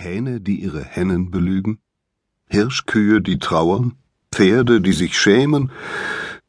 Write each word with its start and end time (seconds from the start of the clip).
Hähne, 0.00 0.40
die 0.40 0.56
ihre 0.56 0.82
Hennen 0.82 1.30
belügen, 1.30 1.78
Hirschkühe, 2.48 3.20
die 3.20 3.38
trauern, 3.38 3.92
Pferde, 4.32 4.80
die 4.80 4.92
sich 4.92 5.18
schämen. 5.18 5.70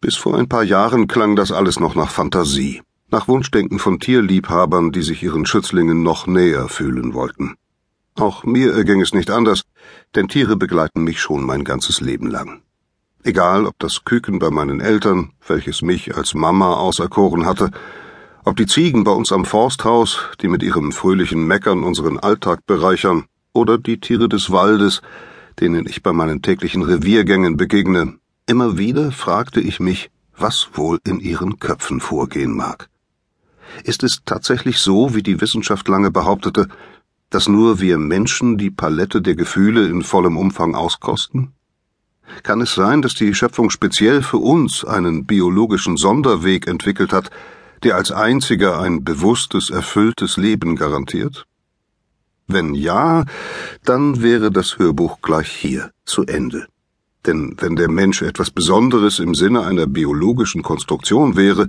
Bis 0.00 0.16
vor 0.16 0.36
ein 0.36 0.48
paar 0.48 0.64
Jahren 0.64 1.06
klang 1.06 1.36
das 1.36 1.52
alles 1.52 1.78
noch 1.78 1.94
nach 1.94 2.10
Fantasie, 2.10 2.82
nach 3.10 3.28
Wunschdenken 3.28 3.78
von 3.78 4.00
Tierliebhabern, 4.00 4.92
die 4.92 5.02
sich 5.02 5.22
ihren 5.22 5.46
Schützlingen 5.46 6.02
noch 6.02 6.26
näher 6.26 6.68
fühlen 6.68 7.14
wollten. 7.14 7.54
Auch 8.16 8.44
mir 8.44 8.72
erging 8.72 9.00
es 9.00 9.14
nicht 9.14 9.30
anders, 9.30 9.62
denn 10.14 10.28
Tiere 10.28 10.56
begleiten 10.56 11.04
mich 11.04 11.20
schon 11.20 11.44
mein 11.44 11.64
ganzes 11.64 12.00
Leben 12.00 12.28
lang. 12.28 12.62
Egal, 13.22 13.66
ob 13.66 13.78
das 13.78 14.04
Küken 14.04 14.38
bei 14.38 14.50
meinen 14.50 14.80
Eltern, 14.80 15.32
welches 15.46 15.82
mich 15.82 16.16
als 16.16 16.34
Mama 16.34 16.74
auserkoren 16.74 17.46
hatte, 17.46 17.70
ob 18.44 18.56
die 18.56 18.66
Ziegen 18.66 19.04
bei 19.04 19.10
uns 19.10 19.32
am 19.32 19.44
Forsthaus, 19.44 20.20
die 20.40 20.48
mit 20.48 20.62
ihrem 20.62 20.92
fröhlichen 20.92 21.46
Meckern 21.46 21.82
unseren 21.82 22.18
Alltag 22.18 22.64
bereichern, 22.66 23.24
oder 23.56 23.78
die 23.78 23.98
Tiere 23.98 24.28
des 24.28 24.50
Waldes, 24.50 25.02
denen 25.58 25.86
ich 25.86 26.02
bei 26.02 26.12
meinen 26.12 26.42
täglichen 26.42 26.82
Reviergängen 26.82 27.56
begegne, 27.56 28.14
immer 28.46 28.78
wieder 28.78 29.10
fragte 29.10 29.60
ich 29.60 29.80
mich, 29.80 30.10
was 30.36 30.68
wohl 30.74 31.00
in 31.04 31.18
ihren 31.18 31.58
Köpfen 31.58 32.00
vorgehen 32.00 32.54
mag. 32.54 32.88
Ist 33.84 34.04
es 34.04 34.22
tatsächlich 34.24 34.78
so, 34.78 35.14
wie 35.14 35.22
die 35.22 35.40
Wissenschaft 35.40 35.88
lange 35.88 36.10
behauptete, 36.10 36.68
dass 37.30 37.48
nur 37.48 37.80
wir 37.80 37.98
Menschen 37.98 38.58
die 38.58 38.70
Palette 38.70 39.20
der 39.20 39.34
Gefühle 39.34 39.86
in 39.88 40.02
vollem 40.02 40.36
Umfang 40.36 40.74
auskosten? 40.74 41.52
Kann 42.42 42.60
es 42.60 42.74
sein, 42.74 43.02
dass 43.02 43.14
die 43.14 43.34
Schöpfung 43.34 43.70
speziell 43.70 44.22
für 44.22 44.38
uns 44.38 44.84
einen 44.84 45.26
biologischen 45.26 45.96
Sonderweg 45.96 46.66
entwickelt 46.66 47.12
hat, 47.12 47.30
der 47.82 47.96
als 47.96 48.10
einziger 48.10 48.80
ein 48.80 49.04
bewusstes, 49.04 49.70
erfülltes 49.70 50.36
Leben 50.36 50.76
garantiert? 50.76 51.46
Wenn 52.48 52.74
ja, 52.74 53.24
dann 53.84 54.22
wäre 54.22 54.50
das 54.50 54.78
Hörbuch 54.78 55.20
gleich 55.20 55.50
hier 55.50 55.90
zu 56.04 56.24
Ende. 56.26 56.66
Denn 57.26 57.56
wenn 57.58 57.74
der 57.74 57.90
Mensch 57.90 58.22
etwas 58.22 58.50
Besonderes 58.50 59.18
im 59.18 59.34
Sinne 59.34 59.64
einer 59.66 59.86
biologischen 59.86 60.62
Konstruktion 60.62 61.36
wäre, 61.36 61.68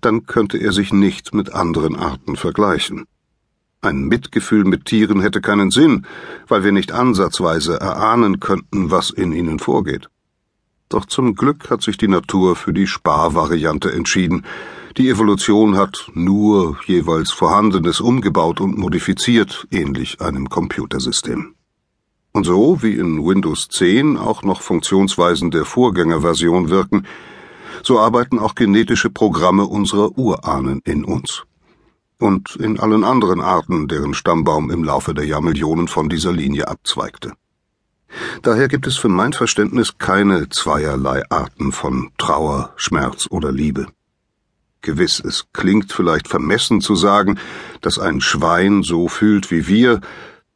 dann 0.00 0.26
könnte 0.26 0.58
er 0.58 0.72
sich 0.72 0.92
nicht 0.92 1.32
mit 1.32 1.54
anderen 1.54 1.96
Arten 1.96 2.36
vergleichen. 2.36 3.06
Ein 3.80 4.04
Mitgefühl 4.06 4.64
mit 4.64 4.86
Tieren 4.86 5.20
hätte 5.20 5.40
keinen 5.40 5.70
Sinn, 5.70 6.06
weil 6.48 6.64
wir 6.64 6.72
nicht 6.72 6.90
ansatzweise 6.90 7.78
erahnen 7.78 8.40
könnten, 8.40 8.90
was 8.90 9.10
in 9.10 9.32
ihnen 9.32 9.60
vorgeht. 9.60 10.08
Doch 10.88 11.06
zum 11.06 11.34
Glück 11.36 11.70
hat 11.70 11.82
sich 11.82 11.96
die 11.96 12.08
Natur 12.08 12.56
für 12.56 12.72
die 12.72 12.88
Sparvariante 12.88 13.92
entschieden, 13.92 14.44
die 14.96 15.10
Evolution 15.10 15.76
hat 15.76 16.10
nur 16.14 16.78
jeweils 16.86 17.30
Vorhandenes 17.30 18.00
umgebaut 18.00 18.60
und 18.60 18.78
modifiziert, 18.78 19.66
ähnlich 19.70 20.20
einem 20.22 20.48
Computersystem. 20.48 21.54
Und 22.32 22.44
so, 22.44 22.82
wie 22.82 22.94
in 22.94 23.24
Windows 23.24 23.68
10 23.68 24.16
auch 24.16 24.42
noch 24.42 24.62
Funktionsweisen 24.62 25.50
der 25.50 25.64
Vorgängerversion 25.64 26.70
wirken, 26.70 27.06
so 27.82 27.98
arbeiten 27.98 28.38
auch 28.38 28.54
genetische 28.54 29.10
Programme 29.10 29.66
unserer 29.66 30.16
Urahnen 30.16 30.80
in 30.84 31.04
uns. 31.04 31.44
Und 32.18 32.56
in 32.56 32.80
allen 32.80 33.04
anderen 33.04 33.42
Arten, 33.42 33.88
deren 33.88 34.14
Stammbaum 34.14 34.70
im 34.70 34.82
Laufe 34.82 35.12
der 35.12 35.26
Jahrmillionen 35.26 35.88
von 35.88 36.08
dieser 36.08 36.32
Linie 36.32 36.68
abzweigte. 36.68 37.32
Daher 38.42 38.68
gibt 38.68 38.86
es 38.86 38.96
für 38.96 39.08
mein 39.08 39.34
Verständnis 39.34 39.98
keine 39.98 40.48
zweierlei 40.48 41.22
Arten 41.28 41.72
von 41.72 42.12
Trauer, 42.16 42.72
Schmerz 42.76 43.26
oder 43.30 43.52
Liebe. 43.52 43.88
Gewiss, 44.82 45.20
es 45.20 45.46
klingt 45.52 45.92
vielleicht 45.92 46.28
vermessen 46.28 46.80
zu 46.80 46.96
sagen, 46.96 47.38
dass 47.80 47.98
ein 47.98 48.20
Schwein 48.20 48.82
so 48.82 49.08
fühlt 49.08 49.50
wie 49.50 49.66
wir, 49.66 50.00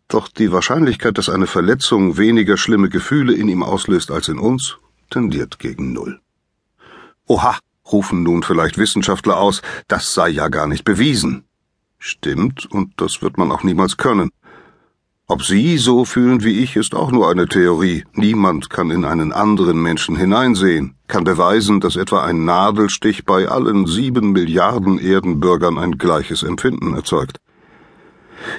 doch 0.09 0.29
die 0.29 0.53
Wahrscheinlichkeit, 0.53 1.19
dass 1.19 1.29
eine 1.29 1.47
Verletzung 1.47 2.17
weniger 2.17 2.57
schlimme 2.57 2.89
Gefühle 2.89 3.33
in 3.33 3.49
ihm 3.49 3.63
auslöst 3.63 4.11
als 4.11 4.29
in 4.29 4.39
uns, 4.39 4.77
tendiert 5.09 5.59
gegen 5.59 5.93
Null. 5.93 6.21
Oha, 7.27 7.59
rufen 7.91 8.23
nun 8.23 8.43
vielleicht 8.43 8.79
Wissenschaftler 8.79 9.39
aus, 9.39 9.63
das 9.89 10.15
sei 10.15 10.29
ja 10.29 10.49
gar 10.49 10.67
nicht 10.67 10.85
bewiesen. 10.85 11.45
Stimmt, 11.99 12.67
und 12.71 13.01
das 13.01 13.23
wird 13.23 13.37
man 13.37 13.53
auch 13.53 13.63
niemals 13.63 13.97
können. 13.97 14.31
Ob 15.31 15.45
Sie 15.45 15.79
so 15.79 16.05
fühlen 16.05 16.43
wie 16.43 16.59
ich, 16.59 16.75
ist 16.75 16.93
auch 16.93 17.13
nur 17.13 17.31
eine 17.31 17.47
Theorie. 17.47 18.03
Niemand 18.15 18.69
kann 18.69 18.91
in 18.91 19.05
einen 19.05 19.33
anderen 19.33 19.81
Menschen 19.81 20.17
hineinsehen, 20.17 20.97
kann 21.07 21.23
beweisen, 21.23 21.79
dass 21.79 21.95
etwa 21.95 22.25
ein 22.25 22.45
Nadelstich 22.45 23.25
bei 23.25 23.47
allen 23.47 23.87
sieben 23.87 24.33
Milliarden 24.33 24.99
Erdenbürgern 24.99 25.79
ein 25.79 25.99
gleiches 25.99 26.43
Empfinden 26.43 26.97
erzeugt. 26.97 27.37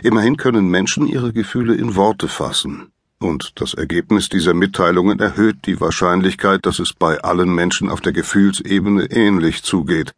Immerhin 0.01 0.37
können 0.37 0.69
Menschen 0.69 1.07
ihre 1.07 1.33
Gefühle 1.33 1.75
in 1.75 1.97
Worte 1.97 2.29
fassen. 2.29 2.93
Und 3.19 3.59
das 3.59 3.73
Ergebnis 3.73 4.29
dieser 4.29 4.53
Mitteilungen 4.53 5.19
erhöht 5.19 5.65
die 5.65 5.81
Wahrscheinlichkeit, 5.81 6.65
dass 6.65 6.79
es 6.79 6.93
bei 6.93 7.19
allen 7.19 7.53
Menschen 7.53 7.89
auf 7.89 7.99
der 7.99 8.13
Gefühlsebene 8.13 9.11
ähnlich 9.11 9.63
zugeht. 9.63 10.13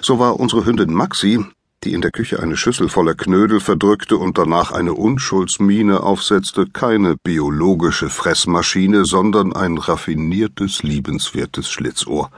So 0.00 0.18
war 0.18 0.40
unsere 0.40 0.64
Hündin 0.64 0.94
Maxi 0.94 1.44
die 1.84 1.94
in 1.94 2.02
der 2.02 2.10
Küche 2.10 2.40
eine 2.40 2.56
Schüssel 2.56 2.88
voller 2.88 3.14
Knödel 3.14 3.60
verdrückte 3.60 4.16
und 4.16 4.36
danach 4.36 4.70
eine 4.70 4.94
Unschuldsmiene 4.94 6.02
aufsetzte, 6.02 6.66
keine 6.66 7.16
biologische 7.16 8.10
Fressmaschine, 8.10 9.04
sondern 9.04 9.54
ein 9.54 9.78
raffiniertes, 9.78 10.82
liebenswertes 10.82 11.70
Schlitzohr. 11.70 12.30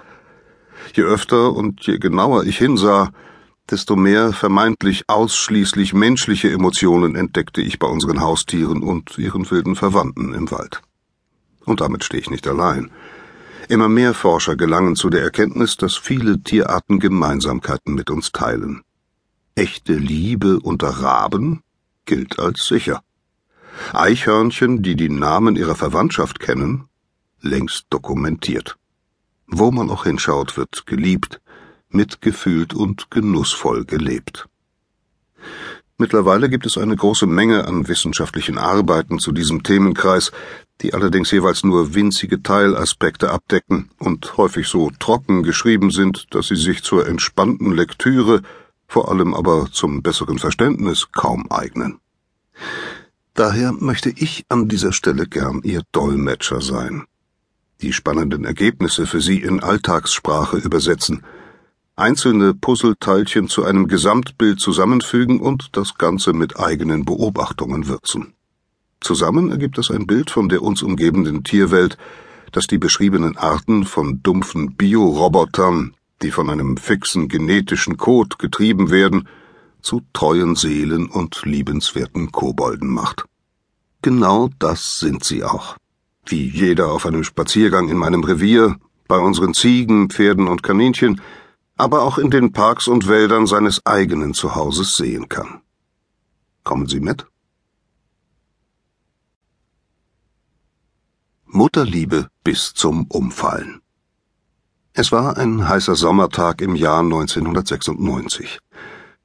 Je 0.94 1.02
öfter 1.02 1.52
und 1.52 1.82
je 1.82 1.98
genauer 1.98 2.44
ich 2.44 2.58
hinsah, 2.58 3.10
desto 3.70 3.96
mehr 3.96 4.32
vermeintlich 4.32 5.04
ausschließlich 5.08 5.94
menschliche 5.94 6.50
Emotionen 6.50 7.16
entdeckte 7.16 7.62
ich 7.62 7.78
bei 7.78 7.86
unseren 7.86 8.20
Haustieren 8.20 8.82
und 8.82 9.18
ihren 9.18 9.50
wilden 9.50 9.76
Verwandten 9.76 10.34
im 10.34 10.50
Wald. 10.50 10.82
Und 11.64 11.80
damit 11.80 12.04
stehe 12.04 12.20
ich 12.20 12.30
nicht 12.30 12.46
allein. 12.46 12.90
Immer 13.68 13.88
mehr 13.88 14.14
Forscher 14.14 14.56
gelangen 14.56 14.96
zu 14.96 15.08
der 15.10 15.22
Erkenntnis, 15.22 15.76
dass 15.76 15.96
viele 15.96 16.42
Tierarten 16.42 16.98
Gemeinsamkeiten 16.98 17.94
mit 17.94 18.10
uns 18.10 18.32
teilen. 18.32 18.82
Echte 19.54 19.94
Liebe 19.94 20.60
unter 20.60 20.88
Raben 20.88 21.62
gilt 22.06 22.38
als 22.38 22.66
sicher. 22.66 23.02
Eichhörnchen, 23.92 24.82
die 24.82 24.96
die 24.96 25.10
Namen 25.10 25.56
ihrer 25.56 25.74
Verwandtschaft 25.74 26.40
kennen, 26.40 26.88
längst 27.42 27.86
dokumentiert. 27.90 28.78
Wo 29.46 29.70
man 29.70 29.90
auch 29.90 30.04
hinschaut, 30.04 30.56
wird 30.56 30.86
geliebt, 30.86 31.42
mitgefühlt 31.90 32.72
und 32.72 33.10
genussvoll 33.10 33.84
gelebt. 33.84 34.48
Mittlerweile 35.98 36.48
gibt 36.48 36.64
es 36.64 36.78
eine 36.78 36.96
große 36.96 37.26
Menge 37.26 37.66
an 37.66 37.88
wissenschaftlichen 37.88 38.56
Arbeiten 38.56 39.18
zu 39.18 39.32
diesem 39.32 39.62
Themenkreis, 39.62 40.32
die 40.80 40.94
allerdings 40.94 41.30
jeweils 41.30 41.62
nur 41.62 41.94
winzige 41.94 42.42
Teilaspekte 42.42 43.30
abdecken 43.30 43.90
und 43.98 44.38
häufig 44.38 44.66
so 44.66 44.90
trocken 44.98 45.42
geschrieben 45.42 45.90
sind, 45.90 46.34
dass 46.34 46.48
sie 46.48 46.56
sich 46.56 46.82
zur 46.82 47.06
entspannten 47.06 47.72
Lektüre 47.72 48.42
vor 48.92 49.10
allem 49.10 49.32
aber 49.32 49.68
zum 49.72 50.02
besseren 50.02 50.38
Verständnis 50.38 51.08
kaum 51.12 51.50
eignen. 51.50 51.98
Daher 53.32 53.72
möchte 53.72 54.10
ich 54.10 54.44
an 54.50 54.68
dieser 54.68 54.92
Stelle 54.92 55.26
gern 55.26 55.62
Ihr 55.64 55.80
Dolmetscher 55.92 56.60
sein, 56.60 57.04
die 57.80 57.94
spannenden 57.94 58.44
Ergebnisse 58.44 59.06
für 59.06 59.22
Sie 59.22 59.38
in 59.38 59.62
Alltagssprache 59.62 60.58
übersetzen, 60.58 61.24
einzelne 61.96 62.52
Puzzleteilchen 62.52 63.48
zu 63.48 63.64
einem 63.64 63.88
Gesamtbild 63.88 64.60
zusammenfügen 64.60 65.40
und 65.40 65.70
das 65.72 65.96
Ganze 65.96 66.34
mit 66.34 66.60
eigenen 66.60 67.06
Beobachtungen 67.06 67.88
würzen. 67.88 68.34
Zusammen 69.00 69.50
ergibt 69.50 69.78
es 69.78 69.90
ein 69.90 70.06
Bild 70.06 70.30
von 70.30 70.50
der 70.50 70.60
uns 70.60 70.82
umgebenden 70.82 71.44
Tierwelt, 71.44 71.96
das 72.52 72.66
die 72.66 72.78
beschriebenen 72.78 73.38
Arten 73.38 73.86
von 73.86 74.22
dumpfen 74.22 74.74
Biorobotern, 74.74 75.94
die 76.22 76.30
von 76.30 76.48
einem 76.50 76.76
fixen 76.76 77.28
genetischen 77.28 77.96
Code 77.96 78.36
getrieben 78.38 78.90
werden, 78.90 79.28
zu 79.80 80.02
treuen 80.12 80.54
Seelen 80.54 81.06
und 81.06 81.42
liebenswerten 81.44 82.30
Kobolden 82.30 82.88
macht. 82.88 83.24
Genau 84.00 84.48
das 84.58 85.00
sind 85.00 85.24
sie 85.24 85.44
auch. 85.44 85.76
Wie 86.24 86.48
jeder 86.48 86.92
auf 86.92 87.04
einem 87.04 87.24
Spaziergang 87.24 87.88
in 87.88 87.96
meinem 87.96 88.22
Revier, 88.22 88.76
bei 89.08 89.18
unseren 89.18 89.54
Ziegen, 89.54 90.08
Pferden 90.08 90.48
und 90.48 90.62
Kaninchen, 90.62 91.20
aber 91.76 92.02
auch 92.02 92.18
in 92.18 92.30
den 92.30 92.52
Parks 92.52 92.86
und 92.86 93.08
Wäldern 93.08 93.46
seines 93.46 93.84
eigenen 93.84 94.34
Zuhauses 94.34 94.96
sehen 94.96 95.28
kann. 95.28 95.60
Kommen 96.62 96.86
Sie 96.86 97.00
mit? 97.00 97.26
Mutterliebe 101.46 102.28
bis 102.44 102.72
zum 102.72 103.06
Umfallen. 103.08 103.82
Es 104.94 105.10
war 105.10 105.38
ein 105.38 105.66
heißer 105.66 105.94
Sommertag 105.94 106.60
im 106.60 106.74
Jahr 106.74 107.00
1996. 107.00 108.58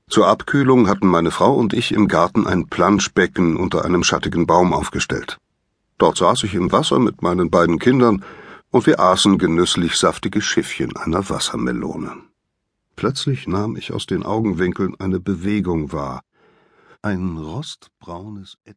Zur 0.09 0.27
Abkühlung 0.27 0.87
hatten 0.87 1.07
meine 1.07 1.29
Frau 1.29 1.53
und 1.55 1.73
ich 1.73 1.91
im 1.91 2.07
Garten 2.07 2.47
ein 2.47 2.67
Planschbecken 2.67 3.57
unter 3.57 3.83
einem 3.83 4.05
schattigen 4.05 4.47
Baum 4.47 4.71
aufgestellt. 4.73 5.39
Dort 5.97 6.15
saß 6.17 6.43
ich 6.43 6.53
im 6.53 6.71
Wasser 6.71 6.99
mit 6.99 7.21
meinen 7.21 7.49
beiden 7.49 7.79
Kindern 7.79 8.23
und 8.71 8.87
wir 8.87 9.01
aßen 9.01 9.37
genüsslich 9.39 9.97
saftige 9.97 10.41
Schiffchen 10.41 10.95
einer 10.95 11.29
Wassermelone. 11.29 12.13
Plötzlich 12.95 13.45
nahm 13.45 13.75
ich 13.75 13.91
aus 13.91 14.05
den 14.05 14.23
Augenwinkeln 14.23 14.95
eine 14.99 15.19
Bewegung 15.19 15.91
wahr. 15.91 16.21
Ein 17.01 17.35
rostbraunes 17.35 18.55
Etwas 18.63 18.75